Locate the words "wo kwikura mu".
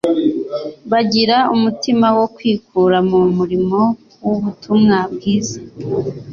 2.17-3.19